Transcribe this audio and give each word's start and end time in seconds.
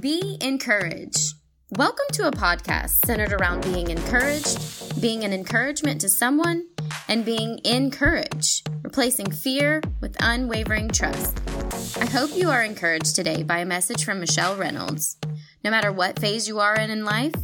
Be 0.00 0.38
encouraged. 0.40 1.34
Welcome 1.70 2.06
to 2.12 2.28
a 2.28 2.30
podcast 2.30 3.04
centered 3.04 3.32
around 3.32 3.62
being 3.62 3.90
encouraged, 3.90 5.00
being 5.00 5.24
an 5.24 5.32
encouragement 5.32 6.00
to 6.02 6.08
someone, 6.08 6.66
and 7.08 7.24
being 7.24 7.60
encouraged, 7.64 8.68
replacing 8.82 9.30
fear 9.32 9.82
with 10.00 10.16
unwavering 10.20 10.88
trust. 10.88 11.40
I 11.98 12.06
hope 12.06 12.30
you 12.34 12.48
are 12.48 12.62
encouraged 12.62 13.16
today 13.16 13.42
by 13.42 13.58
a 13.58 13.66
message 13.66 14.04
from 14.04 14.20
Michelle 14.20 14.56
Reynolds. 14.56 15.16
No 15.64 15.70
matter 15.70 15.92
what 15.92 16.18
phase 16.18 16.46
you 16.46 16.60
are 16.60 16.76
in 16.76 16.90
in 16.90 17.04
life, 17.04 17.34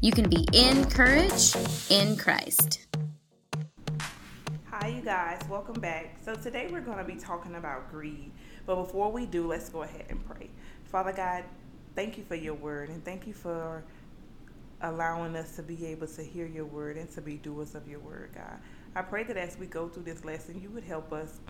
you 0.00 0.12
can 0.12 0.30
be 0.30 0.46
encouraged 0.52 1.56
in 1.90 2.16
Christ. 2.16 2.86
Hi, 4.70 4.88
you 4.88 5.02
guys. 5.02 5.40
Welcome 5.48 5.80
back. 5.80 6.16
So, 6.24 6.34
today 6.34 6.68
we're 6.70 6.80
going 6.80 6.98
to 6.98 7.04
be 7.04 7.16
talking 7.16 7.56
about 7.56 7.90
greed. 7.90 8.30
But 8.66 8.76
before 8.76 9.10
we 9.10 9.26
do, 9.26 9.46
let's 9.46 9.68
go 9.68 9.82
ahead 9.82 10.06
and 10.08 10.24
pray. 10.26 10.50
Father 10.84 11.12
God, 11.12 11.44
thank 11.94 12.18
you 12.18 12.24
for 12.24 12.34
your 12.34 12.54
word 12.54 12.88
and 12.88 13.04
thank 13.04 13.26
you 13.26 13.32
for 13.32 13.84
allowing 14.82 15.36
us 15.36 15.56
to 15.56 15.62
be 15.62 15.86
able 15.86 16.06
to 16.06 16.22
hear 16.22 16.46
your 16.46 16.66
word 16.66 16.96
and 16.96 17.10
to 17.12 17.20
be 17.20 17.36
doers 17.36 17.74
of 17.74 17.88
your 17.88 18.00
word, 18.00 18.30
God. 18.34 18.58
I 18.94 19.02
pray 19.02 19.24
that 19.24 19.36
as 19.36 19.58
we 19.58 19.66
go 19.66 19.88
through 19.88 20.04
this 20.04 20.24
lesson, 20.24 20.60
you 20.60 20.70
would 20.70 20.84
help 20.84 21.12
us 21.12 21.40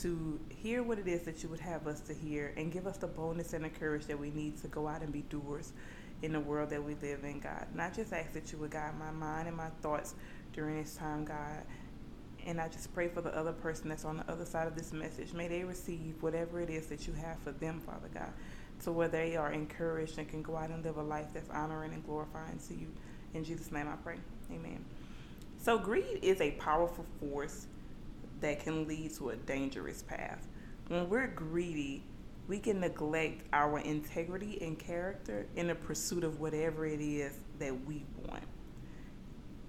to 0.00 0.40
hear 0.48 0.82
what 0.82 0.98
it 0.98 1.06
is 1.06 1.22
that 1.22 1.42
you 1.42 1.48
would 1.48 1.60
have 1.60 1.86
us 1.86 2.00
to 2.00 2.14
hear 2.14 2.52
and 2.56 2.72
give 2.72 2.86
us 2.86 2.96
the 2.96 3.06
boldness 3.06 3.52
and 3.52 3.64
the 3.64 3.68
courage 3.68 4.06
that 4.06 4.18
we 4.18 4.30
need 4.30 4.60
to 4.60 4.68
go 4.68 4.88
out 4.88 5.02
and 5.02 5.12
be 5.12 5.22
doers 5.22 5.72
in 6.22 6.32
the 6.32 6.40
world 6.40 6.70
that 6.70 6.82
we 6.82 6.94
live 6.96 7.22
in, 7.24 7.38
God. 7.38 7.66
I 7.78 7.90
just 7.90 8.12
ask 8.12 8.32
that 8.32 8.50
you 8.50 8.58
would 8.58 8.70
guide 8.70 8.98
my 8.98 9.10
mind 9.10 9.46
and 9.46 9.56
my 9.56 9.68
thoughts 9.82 10.14
during 10.52 10.82
this 10.82 10.96
time, 10.96 11.24
God. 11.24 11.62
And 12.46 12.60
I 12.60 12.68
just 12.68 12.92
pray 12.92 13.08
for 13.08 13.20
the 13.20 13.34
other 13.36 13.52
person 13.52 13.88
that's 13.88 14.04
on 14.04 14.18
the 14.18 14.30
other 14.30 14.44
side 14.44 14.66
of 14.66 14.76
this 14.76 14.92
message. 14.92 15.32
May 15.32 15.48
they 15.48 15.64
receive 15.64 16.16
whatever 16.20 16.60
it 16.60 16.70
is 16.70 16.86
that 16.86 17.06
you 17.06 17.14
have 17.14 17.38
for 17.38 17.52
them, 17.52 17.80
Father 17.80 18.08
God 18.12 18.32
to 18.82 18.92
where 18.92 19.08
they 19.08 19.36
are 19.36 19.52
encouraged 19.52 20.18
and 20.18 20.28
can 20.28 20.42
go 20.42 20.56
out 20.56 20.70
and 20.70 20.84
live 20.84 20.96
a 20.96 21.02
life 21.02 21.28
that's 21.32 21.50
honoring 21.50 21.92
and 21.92 22.04
glorifying 22.04 22.58
to 22.68 22.74
you. 22.74 22.88
In 23.32 23.44
Jesus' 23.44 23.72
name 23.72 23.88
I 23.88 23.96
pray. 23.96 24.16
Amen. 24.50 24.84
So, 25.58 25.78
greed 25.78 26.20
is 26.22 26.40
a 26.40 26.52
powerful 26.52 27.06
force 27.20 27.66
that 28.40 28.60
can 28.60 28.86
lead 28.86 29.14
to 29.14 29.30
a 29.30 29.36
dangerous 29.36 30.02
path. 30.02 30.46
When 30.88 31.08
we're 31.08 31.28
greedy, 31.28 32.02
we 32.46 32.58
can 32.58 32.80
neglect 32.80 33.44
our 33.54 33.78
integrity 33.78 34.58
and 34.60 34.78
character 34.78 35.46
in 35.56 35.68
the 35.68 35.74
pursuit 35.74 36.24
of 36.24 36.40
whatever 36.40 36.84
it 36.84 37.00
is 37.00 37.32
that 37.58 37.86
we 37.86 38.04
want. 38.26 38.44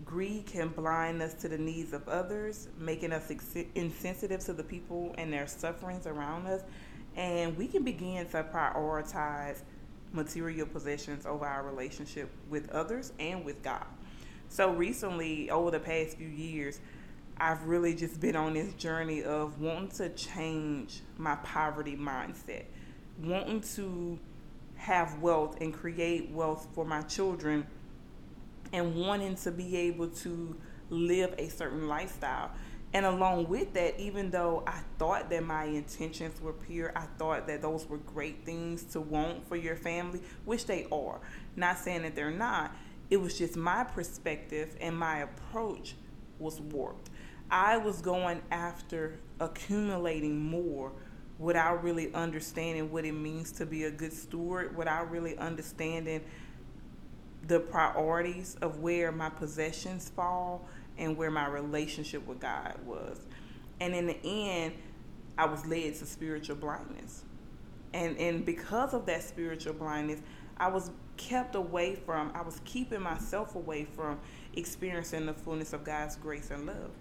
Greed 0.06 0.45
can 0.45 0.70
blind 0.70 1.22
us 1.22 1.34
to 1.34 1.50
the 1.50 1.58
needs 1.58 1.92
of 1.92 2.08
others, 2.08 2.70
making 2.78 3.11
us 3.11 3.31
insensitive 3.73 4.39
to 4.42 4.53
the 4.53 4.64
people 4.64 5.14
and 5.17 5.34
their 5.34 5.48
sufferings 5.48 6.06
around 6.06 6.45
us, 6.45 6.61
and 7.16 7.58
we 7.58 7.67
can 7.67 7.84
begin 7.84 8.26
to 8.28 8.44
prioritize 8.44 9.61
material 10.14 10.67
possessions 10.67 11.26
over 11.26 11.45
our 11.45 11.64
relationship 11.64 12.30
with 12.50 12.70
others 12.70 13.14
and 13.20 13.44
with 13.44 13.61
God. 13.64 13.86
So 14.48 14.72
recently, 14.72 15.50
over 15.50 15.72
the 15.72 15.80
past 15.80 16.17
few 16.17 16.28
years, 16.28 16.80
I've 17.38 17.64
really 17.64 17.94
just 17.95 18.22
been 18.22 18.36
on 18.36 18.53
this 18.53 18.73
journey 18.76 19.23
of 19.23 19.59
wanting 19.59 19.89
to 19.98 20.09
change 20.09 21.02
my 21.17 21.36
poverty 21.38 21.98
mindset, 21.98 22.66
wanting 23.22 23.61
to 23.76 24.20
have 24.76 25.20
wealth 25.20 25.58
and 25.59 25.73
create 25.73 26.30
wealth 26.30 26.67
for 26.73 26.86
my 26.86 27.02
children, 27.02 27.66
and 28.75 28.95
wanting 28.95 29.35
to 29.35 29.51
be 29.51 29.75
able 29.77 30.09
to 30.09 30.55
live 30.89 31.33
a 31.37 31.47
certain 31.47 31.87
lifestyle. 31.87 32.51
And 32.93 33.05
along 33.05 33.47
with 33.49 33.73
that, 33.73 33.99
even 33.99 34.31
though 34.31 34.63
I 34.67 34.79
thought 34.99 35.29
that 35.29 35.43
my 35.43 35.65
intentions 35.65 36.39
were 36.41 36.53
pure, 36.53 36.91
I 36.95 37.05
thought 37.17 37.47
that 37.47 37.61
those 37.61 37.87
were 37.87 37.97
great 37.97 38.45
things 38.45 38.83
to 38.85 39.01
want 39.01 39.47
for 39.47 39.55
your 39.55 39.75
family, 39.75 40.21
which 40.45 40.65
they 40.65 40.87
are. 40.91 41.19
Not 41.55 41.77
saying 41.77 42.03
that 42.03 42.15
they're 42.15 42.31
not. 42.31 42.75
It 43.09 43.17
was 43.17 43.37
just 43.37 43.55
my 43.55 43.83
perspective 43.83 44.75
and 44.79 44.97
my 44.97 45.19
approach 45.19 45.95
was 46.39 46.59
warped. 46.59 47.09
I 47.49 47.77
was 47.77 48.02
going 48.02 48.41
after 48.52 49.19
accumulating 49.39 50.39
more 50.39 50.91
without 51.37 51.83
really 51.83 52.14
understanding 52.14 52.91
what 52.91 53.05
it 53.05 53.11
means 53.11 53.52
to 53.53 53.65
be 53.65 53.83
a 53.83 53.91
good 53.91 54.14
steward, 54.14 54.75
without 54.75 55.11
really 55.11 55.37
understanding 55.37 56.21
the 57.48 57.60
priorities 57.60 58.58
of 58.61 58.80
where 58.80 59.11
my 59.11 59.30
possessions 59.30 60.10
fall 60.10 60.67
and 60.98 61.17
where 61.17 61.32
my 61.32 61.48
relationship 61.48 62.26
with 62.26 62.39
God 62.39 62.76
was. 62.86 63.20
And 63.80 63.94
in 63.94 64.08
the 64.08 64.17
end, 64.23 64.73
I 65.38 65.45
was 65.45 65.66
led 65.66 65.95
to 65.95 66.06
spiritual 66.06 66.56
blindness. 66.56 67.23
And 67.94 68.17
and 68.17 68.45
because 68.45 68.94
of 68.94 69.06
that 69.06 69.23
spiritual 69.23 69.73
blindness, 69.73 70.22
I 70.58 70.70
was 70.70 70.92
kept 71.17 71.56
away 71.56 71.95
from, 71.95 72.32
I 72.33 72.42
was 72.42 72.61
keeping 72.66 73.02
myself 73.02 73.56
away 73.56 73.86
from 73.86 74.20
experiencing 74.54 75.26
the 75.26 75.33
fullness 75.33 75.73
of 75.73 75.83
God's 75.83 76.16
grace 76.16 76.52
and 76.52 76.66
love. 76.66 76.92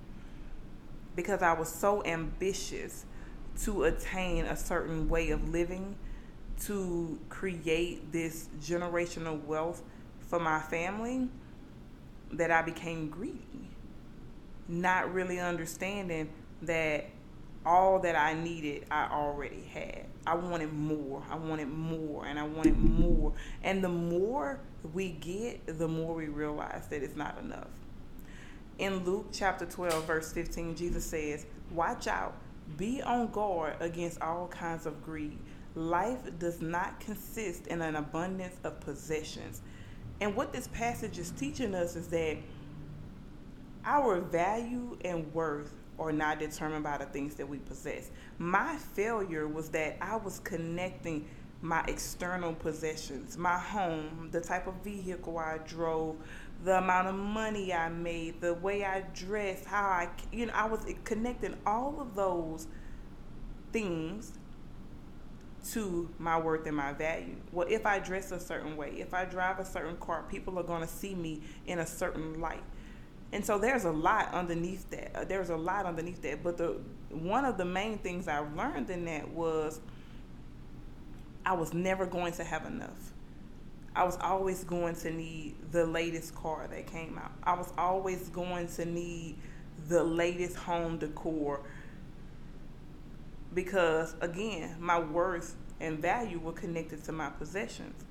Because 1.16 1.42
I 1.42 1.52
was 1.52 1.68
so 1.68 2.04
ambitious 2.04 3.06
to 3.62 3.84
attain 3.84 4.46
a 4.46 4.56
certain 4.56 5.08
way 5.08 5.30
of 5.30 5.48
living, 5.48 5.96
to 6.62 7.18
create 7.28 8.12
this 8.12 8.48
generational 8.60 9.42
wealth 9.44 9.82
for 10.28 10.38
my 10.38 10.60
family, 10.60 11.28
that 12.32 12.50
I 12.50 12.62
became 12.62 13.08
greedy 13.08 13.64
not 14.68 15.12
really 15.12 15.38
understanding 15.38 16.30
that 16.62 17.06
all 17.66 17.98
that 18.00 18.16
I 18.16 18.34
needed, 18.34 18.84
I 18.90 19.08
already 19.10 19.62
had. 19.72 20.06
I 20.26 20.34
wanted 20.34 20.72
more. 20.72 21.22
I 21.30 21.36
wanted 21.36 21.68
more, 21.68 22.26
and 22.26 22.38
I 22.38 22.44
wanted 22.44 22.78
more. 22.78 23.32
And 23.62 23.82
the 23.82 23.88
more 23.88 24.60
we 24.92 25.10
get, 25.10 25.78
the 25.78 25.88
more 25.88 26.14
we 26.14 26.28
realize 26.28 26.86
that 26.88 27.02
it's 27.02 27.16
not 27.16 27.38
enough. 27.38 27.68
In 28.78 29.04
Luke 29.04 29.28
chapter 29.32 29.64
12, 29.64 30.04
verse 30.04 30.32
15, 30.32 30.76
Jesus 30.76 31.04
says, 31.04 31.46
Watch 31.70 32.06
out, 32.06 32.34
be 32.76 33.02
on 33.02 33.28
guard 33.28 33.76
against 33.80 34.20
all 34.20 34.48
kinds 34.48 34.84
of 34.84 35.02
greed. 35.04 35.38
Life 35.74 36.38
does 36.38 36.60
not 36.60 37.00
consist 37.00 37.66
in 37.66 37.82
an 37.82 37.96
abundance 37.96 38.56
of 38.64 38.80
possessions. 38.80 39.62
And 40.20 40.34
what 40.34 40.52
this 40.52 40.68
passage 40.68 41.18
is 41.18 41.30
teaching 41.32 41.74
us 41.74 41.96
is 41.96 42.08
that 42.08 42.36
our 43.84 44.20
value 44.20 44.96
and 45.04 45.32
worth 45.34 45.74
are 45.98 46.12
not 46.12 46.38
determined 46.38 46.84
by 46.84 46.98
the 46.98 47.06
things 47.06 47.34
that 47.36 47.48
we 47.48 47.58
possess. 47.58 48.10
My 48.38 48.76
failure 48.76 49.46
was 49.46 49.68
that 49.70 49.96
I 50.00 50.16
was 50.16 50.40
connecting 50.40 51.28
my 51.60 51.82
external 51.88 52.52
possessions, 52.52 53.38
my 53.38 53.58
home, 53.58 54.28
the 54.32 54.40
type 54.40 54.66
of 54.66 54.74
vehicle 54.82 55.38
I 55.38 55.58
drove, 55.58 56.16
the 56.62 56.78
amount 56.78 57.08
of 57.08 57.14
money 57.14 57.72
I 57.72 57.88
made, 57.88 58.40
the 58.40 58.54
way 58.54 58.84
I 58.84 59.02
dressed, 59.14 59.64
how 59.64 59.84
I, 59.84 60.08
you 60.32 60.46
know, 60.46 60.52
I 60.54 60.66
was 60.66 60.80
connecting 61.04 61.56
all 61.66 62.00
of 62.00 62.14
those 62.14 62.66
things 63.72 64.32
to 65.72 66.08
my 66.18 66.38
worth 66.38 66.66
and 66.66 66.76
my 66.76 66.92
value. 66.92 67.36
Well, 67.52 67.66
if 67.70 67.86
I 67.86 67.98
dress 67.98 68.32
a 68.32 68.40
certain 68.40 68.76
way, 68.76 68.94
if 68.98 69.14
I 69.14 69.24
drive 69.24 69.58
a 69.58 69.64
certain 69.64 69.96
car, 69.96 70.24
people 70.28 70.58
are 70.58 70.62
going 70.64 70.82
to 70.82 70.88
see 70.88 71.14
me 71.14 71.40
in 71.66 71.78
a 71.78 71.86
certain 71.86 72.40
light. 72.40 72.62
And 73.32 73.44
so 73.44 73.58
there's 73.58 73.84
a 73.84 73.90
lot 73.90 74.32
underneath 74.32 74.88
that. 74.90 75.16
Uh, 75.16 75.24
there's 75.24 75.50
a 75.50 75.56
lot 75.56 75.86
underneath 75.86 76.22
that. 76.22 76.42
But 76.42 76.56
the 76.56 76.78
one 77.10 77.44
of 77.44 77.56
the 77.56 77.64
main 77.64 77.98
things 77.98 78.28
I 78.28 78.38
learned 78.38 78.90
in 78.90 79.04
that 79.06 79.28
was 79.28 79.80
I 81.44 81.52
was 81.54 81.74
never 81.74 82.06
going 82.06 82.32
to 82.34 82.44
have 82.44 82.66
enough. 82.66 83.12
I 83.96 84.04
was 84.04 84.18
always 84.20 84.64
going 84.64 84.96
to 84.96 85.10
need 85.10 85.56
the 85.70 85.86
latest 85.86 86.34
car 86.34 86.66
that 86.68 86.86
came 86.86 87.18
out. 87.18 87.32
I 87.42 87.54
was 87.54 87.72
always 87.78 88.28
going 88.28 88.68
to 88.68 88.84
need 88.84 89.36
the 89.88 90.02
latest 90.02 90.56
home 90.56 90.98
decor 90.98 91.60
because 93.54 94.14
again, 94.20 94.76
my 94.80 94.98
worth 94.98 95.56
and 95.80 95.98
value 95.98 96.38
were 96.38 96.52
connected 96.52 97.04
to 97.04 97.12
my 97.12 97.30
possessions. 97.30 98.04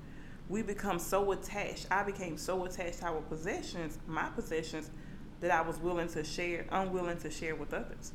We 0.48 0.62
become 0.62 0.98
so 0.98 1.32
attached. 1.32 1.86
I 1.90 2.02
became 2.02 2.36
so 2.36 2.64
attached 2.64 2.98
to 3.00 3.06
our 3.06 3.20
possessions, 3.22 3.98
my 4.06 4.28
possessions, 4.30 4.90
that 5.40 5.50
I 5.50 5.62
was 5.62 5.78
willing 5.78 6.08
to 6.08 6.24
share, 6.24 6.66
unwilling 6.70 7.18
to 7.18 7.30
share 7.30 7.54
with 7.54 7.72
others. 7.72 8.12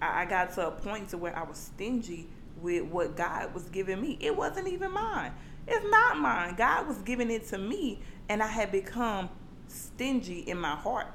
I, 0.00 0.22
I 0.22 0.24
got 0.26 0.54
to 0.54 0.68
a 0.68 0.70
point 0.70 1.10
to 1.10 1.18
where 1.18 1.36
I 1.36 1.42
was 1.42 1.58
stingy 1.58 2.28
with 2.60 2.84
what 2.84 3.16
God 3.16 3.54
was 3.54 3.64
giving 3.64 4.00
me. 4.00 4.18
It 4.20 4.36
wasn't 4.36 4.68
even 4.68 4.92
mine. 4.92 5.32
It's 5.66 5.84
not 5.90 6.18
mine. 6.18 6.54
God 6.56 6.86
was 6.86 6.98
giving 6.98 7.30
it 7.30 7.46
to 7.48 7.58
me, 7.58 8.00
and 8.28 8.42
I 8.42 8.46
had 8.46 8.70
become 8.72 9.30
stingy 9.68 10.40
in 10.40 10.58
my 10.58 10.74
heart 10.74 11.06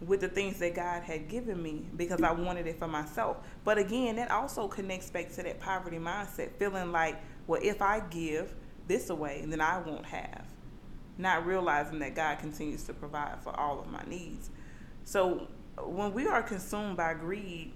with 0.00 0.20
the 0.20 0.28
things 0.28 0.58
that 0.58 0.74
God 0.74 1.02
had 1.02 1.28
given 1.28 1.62
me 1.62 1.86
because 1.96 2.20
I 2.20 2.32
wanted 2.32 2.66
it 2.66 2.78
for 2.78 2.88
myself. 2.88 3.38
But 3.64 3.78
again, 3.78 4.16
that 4.16 4.30
also 4.30 4.68
connects 4.68 5.10
back 5.10 5.30
to 5.32 5.42
that 5.42 5.60
poverty 5.60 5.98
mindset, 5.98 6.52
feeling 6.58 6.92
like, 6.92 7.20
well, 7.46 7.60
if 7.62 7.80
I 7.80 8.00
give 8.00 8.54
this 8.86 9.10
away, 9.10 9.44
then 9.46 9.60
I 9.60 9.78
won't 9.78 10.06
have 10.06 10.44
not 11.18 11.46
realizing 11.46 11.98
that 12.00 12.14
God 12.14 12.38
continues 12.38 12.84
to 12.84 12.94
provide 12.94 13.42
for 13.42 13.58
all 13.58 13.80
of 13.80 13.86
my 13.90 14.02
needs. 14.06 14.50
So 15.04 15.48
when 15.82 16.12
we 16.12 16.26
are 16.26 16.42
consumed 16.42 16.96
by 16.96 17.14
greed, 17.14 17.72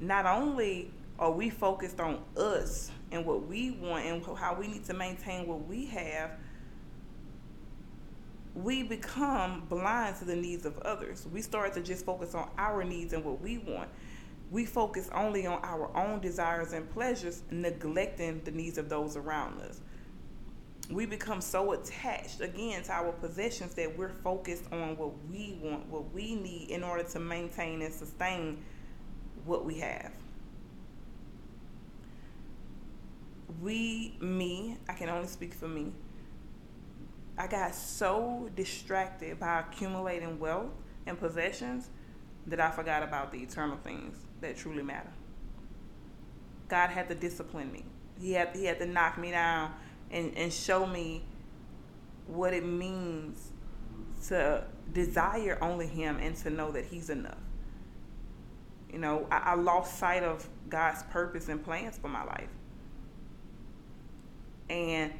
not 0.00 0.26
only 0.26 0.90
are 1.18 1.30
we 1.30 1.50
focused 1.50 2.00
on 2.00 2.20
us 2.36 2.90
and 3.10 3.24
what 3.24 3.46
we 3.46 3.72
want 3.72 4.04
and 4.04 4.24
how 4.36 4.54
we 4.54 4.68
need 4.68 4.84
to 4.84 4.94
maintain 4.94 5.46
what 5.46 5.66
we 5.66 5.86
have, 5.86 6.32
we 8.54 8.84
become 8.84 9.66
blind 9.68 10.16
to 10.16 10.24
the 10.24 10.36
needs 10.36 10.64
of 10.64 10.78
others. 10.78 11.26
We 11.32 11.42
start 11.42 11.74
to 11.74 11.80
just 11.80 12.04
focus 12.04 12.34
on 12.34 12.48
our 12.56 12.84
needs 12.84 13.12
and 13.12 13.24
what 13.24 13.40
we 13.40 13.58
want. 13.58 13.88
We 14.50 14.64
focus 14.64 15.10
only 15.12 15.46
on 15.46 15.58
our 15.64 15.94
own 15.96 16.20
desires 16.20 16.72
and 16.72 16.88
pleasures, 16.90 17.42
neglecting 17.50 18.42
the 18.44 18.52
needs 18.52 18.78
of 18.78 18.88
those 18.88 19.16
around 19.16 19.60
us. 19.60 19.80
We 20.88 21.06
become 21.06 21.40
so 21.40 21.72
attached 21.72 22.40
again 22.40 22.82
to 22.84 22.92
our 22.92 23.10
possessions 23.12 23.74
that 23.74 23.96
we're 23.98 24.10
focused 24.10 24.64
on 24.70 24.96
what 24.96 25.12
we 25.28 25.58
want, 25.60 25.88
what 25.88 26.12
we 26.12 26.36
need 26.36 26.68
in 26.70 26.84
order 26.84 27.02
to 27.02 27.18
maintain 27.18 27.82
and 27.82 27.92
sustain 27.92 28.62
what 29.44 29.64
we 29.64 29.78
have. 29.78 30.12
We, 33.62 34.14
me, 34.20 34.76
I 34.88 34.92
can 34.92 35.08
only 35.08 35.26
speak 35.26 35.54
for 35.54 35.68
me 35.68 35.92
I 37.36 37.46
got 37.46 37.74
so 37.74 38.48
distracted 38.54 39.40
by 39.40 39.60
accumulating 39.60 40.38
wealth 40.38 40.70
and 41.06 41.18
possessions 41.18 41.90
that 42.46 42.60
I 42.60 42.70
forgot 42.70 43.02
about 43.02 43.32
the 43.32 43.38
eternal 43.38 43.76
things 43.78 44.16
that 44.40 44.56
truly 44.56 44.82
matter. 44.82 45.12
God 46.68 46.90
had 46.90 47.08
to 47.08 47.14
discipline 47.14 47.72
me. 47.72 47.84
He 48.20 48.32
had 48.32 48.54
he 48.54 48.64
had 48.64 48.78
to 48.78 48.86
knock 48.86 49.18
me 49.18 49.32
down 49.32 49.72
and, 50.10 50.36
and 50.36 50.52
show 50.52 50.86
me 50.86 51.24
what 52.26 52.54
it 52.54 52.64
means 52.64 53.50
to 54.28 54.64
desire 54.92 55.58
only 55.60 55.86
him 55.86 56.18
and 56.20 56.36
to 56.36 56.50
know 56.50 56.70
that 56.72 56.84
he's 56.84 57.10
enough. 57.10 57.38
You 58.92 58.98
know, 58.98 59.26
I, 59.30 59.38
I 59.38 59.54
lost 59.54 59.98
sight 59.98 60.22
of 60.22 60.48
God's 60.68 61.02
purpose 61.04 61.48
and 61.48 61.62
plans 61.62 61.98
for 61.98 62.08
my 62.08 62.24
life. 62.24 62.48
And 64.70 65.12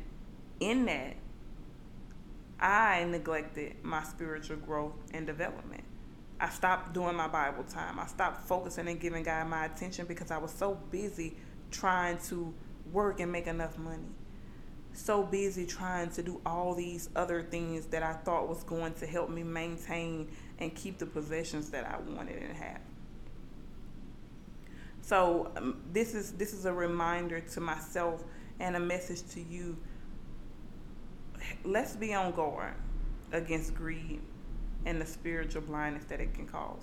in 0.60 0.86
that, 0.86 1.16
I 2.64 3.04
neglected 3.04 3.76
my 3.82 4.02
spiritual 4.02 4.56
growth 4.56 4.94
and 5.12 5.26
development. 5.26 5.84
I 6.40 6.48
stopped 6.48 6.94
doing 6.94 7.14
my 7.14 7.28
Bible 7.28 7.62
time. 7.64 8.00
I 8.00 8.06
stopped 8.06 8.48
focusing 8.48 8.88
and 8.88 8.98
giving 8.98 9.22
God 9.22 9.48
my 9.48 9.66
attention 9.66 10.06
because 10.06 10.30
I 10.30 10.38
was 10.38 10.50
so 10.50 10.78
busy 10.90 11.36
trying 11.70 12.16
to 12.28 12.54
work 12.90 13.20
and 13.20 13.30
make 13.30 13.46
enough 13.46 13.76
money. 13.76 14.08
So 14.94 15.24
busy 15.24 15.66
trying 15.66 16.08
to 16.12 16.22
do 16.22 16.40
all 16.46 16.74
these 16.74 17.10
other 17.14 17.42
things 17.42 17.84
that 17.86 18.02
I 18.02 18.14
thought 18.14 18.48
was 18.48 18.62
going 18.62 18.94
to 18.94 19.06
help 19.06 19.28
me 19.28 19.42
maintain 19.42 20.30
and 20.58 20.74
keep 20.74 20.96
the 20.96 21.06
possessions 21.06 21.68
that 21.70 21.84
I 21.84 21.98
wanted 21.98 22.42
and 22.42 22.56
have. 22.56 22.80
So 25.02 25.52
um, 25.58 25.82
this 25.92 26.14
is 26.14 26.32
this 26.32 26.54
is 26.54 26.64
a 26.64 26.72
reminder 26.72 27.40
to 27.40 27.60
myself 27.60 28.24
and 28.58 28.74
a 28.74 28.80
message 28.80 29.22
to 29.32 29.42
you 29.42 29.76
let's 31.64 31.96
be 31.96 32.14
on 32.14 32.32
guard 32.32 32.74
against 33.32 33.74
greed 33.74 34.20
and 34.86 35.00
the 35.00 35.06
spiritual 35.06 35.62
blindness 35.62 36.04
that 36.04 36.20
it 36.20 36.34
can 36.34 36.46
cause. 36.46 36.82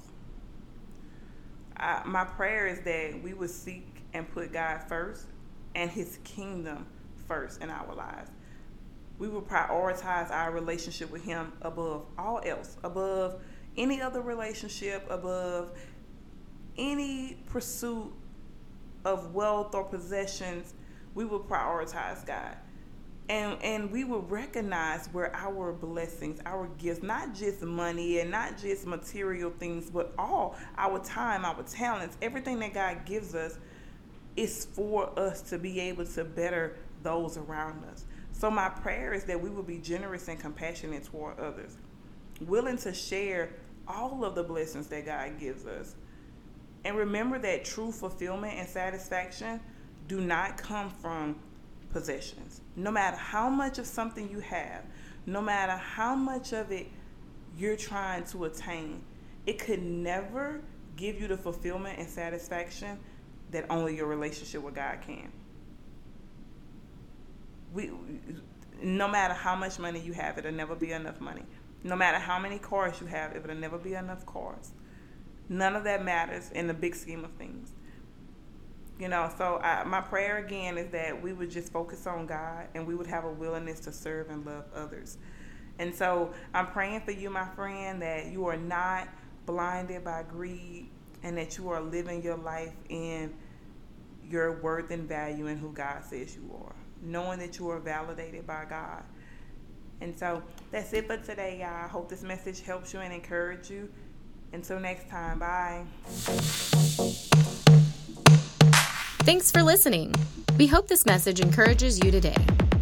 I, 1.78 2.02
my 2.06 2.26
prayer 2.26 2.68
is 2.68 2.80
that 2.82 3.22
we 3.22 3.34
would 3.34 3.50
seek 3.50 4.04
and 4.14 4.30
put 4.32 4.54
God 4.54 4.84
first 4.88 5.28
and 5.76 5.90
His 5.90 6.20
kingdom 6.24 6.86
first 7.28 7.62
in 7.62 7.70
our 7.70 7.94
lives. 7.96 8.30
We 9.18 9.28
will 9.28 9.42
prioritize 9.42 10.32
our 10.32 10.52
relationship 10.52 11.12
with 11.12 11.24
Him 11.24 11.54
above 11.62 12.06
all 12.18 12.42
else, 12.44 12.78
above 12.84 13.42
any 13.78 14.02
other 14.02 14.22
relationship, 14.22 15.06
above 15.10 15.72
any 16.78 17.38
pursuit 17.48 18.12
of 19.06 19.34
wealth 19.34 19.76
or 19.76 19.84
possessions. 19.84 20.74
We 21.14 21.26
will 21.26 21.40
prioritize 21.40 22.26
God 22.26 22.58
and 23.32 23.58
and 23.64 23.92
we 23.92 24.04
will 24.04 24.22
recognize 24.24 25.08
where 25.12 25.36
our 25.36 25.72
blessings 25.74 26.40
our 26.46 26.68
gifts 26.78 27.02
not 27.02 27.34
just 27.34 27.62
money 27.62 28.20
and 28.20 28.30
not 28.30 28.58
just 28.58 28.86
material 28.86 29.52
things 29.58 29.90
but 29.90 30.14
all 30.20 30.56
our 30.78 31.00
time 31.00 31.46
our 31.46 31.64
talents 31.64 32.18
everything 32.22 32.60
that 32.60 32.74
god 32.74 33.06
gives 33.06 33.34
us 33.34 33.58
is 34.36 34.66
for 34.74 35.18
us 35.20 35.42
to 35.42 35.58
be 35.58 35.80
able 35.80 36.06
to 36.06 36.24
better 36.24 36.78
those 37.04 37.38
around 37.38 37.84
us. 37.86 38.06
So 38.32 38.50
my 38.50 38.70
prayer 38.70 39.14
is 39.14 39.24
that 39.26 39.40
we 39.40 39.50
will 39.50 39.64
be 39.64 39.78
generous 39.78 40.28
and 40.28 40.40
compassionate 40.40 41.06
toward 41.06 41.40
others 41.40 41.78
willing 42.48 42.78
to 42.78 42.92
share 42.92 43.52
all 43.88 44.26
of 44.26 44.34
the 44.34 44.44
blessings 44.44 44.88
that 44.88 45.06
god 45.06 45.40
gives 45.40 45.66
us. 45.66 45.96
And 46.84 46.98
remember 46.98 47.38
that 47.38 47.64
true 47.64 47.92
fulfillment 47.92 48.56
and 48.56 48.68
satisfaction 48.68 49.60
do 50.08 50.20
not 50.20 50.58
come 50.58 50.90
from 50.90 51.36
possessions. 51.92 52.62
No 52.76 52.92
matter 52.92 53.18
how 53.18 53.50
much 53.50 53.78
of 53.80 53.86
something 53.86 54.30
you 54.30 54.40
have, 54.40 54.84
no 55.26 55.42
matter 55.42 55.74
how 55.74 56.16
much 56.16 56.54
of 56.54 56.72
it 56.72 56.88
you're 57.58 57.76
trying 57.76 58.24
to 58.26 58.46
attain, 58.46 59.02
it 59.46 59.60
could 59.60 59.82
never 59.82 60.62
give 60.96 61.20
you 61.20 61.28
the 61.28 61.38
fulfillment 61.38 62.00
and 62.00 62.10
satisfaction 62.10 63.00
that 63.52 63.66
only 63.70 63.96
your 63.96 64.08
relationship 64.08 64.62
with 64.62 64.76
God 64.76 65.00
can. 65.06 65.32
We, 67.74 67.92
no 68.82 69.08
matter 69.08 69.34
how 69.34 69.56
much 69.56 69.80
money 69.80 70.00
you 70.00 70.14
have, 70.14 70.38
it'll 70.38 70.52
never 70.52 70.76
be 70.76 70.92
enough 70.92 71.20
money. 71.20 71.44
No 71.84 71.96
matter 71.96 72.20
how 72.20 72.40
many 72.40 72.60
cars 72.60 73.00
you 73.02 73.08
have, 73.08 73.36
it'll 73.36 73.56
never 73.56 73.78
be 73.78 73.94
enough 73.94 74.26
cars. 74.26 74.72
None 75.50 75.76
of 75.76 75.84
that 75.84 76.04
matters 76.06 76.52
in 76.52 76.68
the 76.68 76.74
big 76.74 76.96
scheme 76.96 77.26
of 77.26 77.32
things. 77.34 77.74
You 79.02 79.08
know, 79.08 79.34
so 79.36 79.58
I, 79.64 79.84
my 79.84 80.00
prayer 80.00 80.38
again 80.38 80.78
is 80.78 80.92
that 80.92 81.20
we 81.20 81.34
would 81.34 81.50
just 81.50 81.74
focus 81.74 82.06
on 82.06 82.28
God 82.28 82.68
and 82.76 82.86
we 82.86 82.94
would 82.94 83.08
have 83.08 83.26
a 83.26 83.32
willingness 83.32 83.80
to 83.80 83.92
serve 83.92 84.30
and 84.30 84.46
love 84.46 84.66
others. 84.76 85.18
And 85.80 85.96
so 85.96 86.32
I'm 86.54 86.68
praying 86.68 87.02
for 87.02 87.10
you, 87.10 87.32
my 87.32 87.48
friend, 87.56 88.00
that 88.04 88.28
you 88.28 88.46
are 88.46 88.58
not 88.58 89.08
blinded 89.48 90.04
by 90.04 90.22
greed 90.22 90.88
and 91.24 91.36
that 91.36 91.58
you 91.58 91.70
are 91.70 91.82
living 91.82 92.22
your 92.22 92.38
life 92.38 92.76
in 92.90 93.34
your 94.30 94.62
worth 94.62 94.92
and 94.92 95.10
value 95.10 95.48
in 95.48 95.58
who 95.58 95.74
God 95.74 96.06
says 96.06 96.36
you 96.36 96.56
are, 96.64 96.76
knowing 97.02 97.40
that 97.40 97.58
you 97.58 97.72
are 97.72 97.80
validated 97.80 98.46
by 98.46 98.66
God. 98.70 99.04
And 100.00 100.16
so 100.16 100.44
that's 100.70 100.94
it 100.94 101.08
for 101.08 101.18
today, 101.18 101.58
y'all. 101.62 101.86
I 101.86 101.88
hope 101.88 102.08
this 102.08 102.22
message 102.22 102.62
helps 102.62 102.94
you 102.94 103.00
and 103.00 103.12
encourage 103.12 103.68
you. 103.68 103.90
Until 104.54 104.80
next 104.80 105.10
time, 105.10 105.40
bye. 105.40 105.86
Thanks 109.24 109.52
for 109.52 109.62
listening. 109.62 110.16
We 110.58 110.66
hope 110.66 110.88
this 110.88 111.06
message 111.06 111.40
encourages 111.40 112.04
you 112.04 112.10
today. 112.10 112.36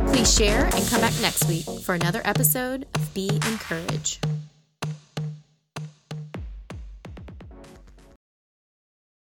Please 0.07 0.33
share 0.33 0.65
and 0.65 0.87
come 0.87 1.01
back 1.01 1.13
next 1.21 1.45
week 1.49 1.65
for 1.83 1.95
another 1.95 2.21
episode 2.23 2.87
of 2.95 3.13
Be 3.13 3.29
Encouraged. 3.45 4.25